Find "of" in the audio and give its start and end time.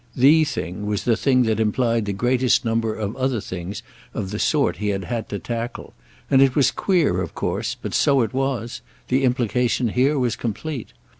2.95-3.15, 4.15-4.31, 7.21-7.35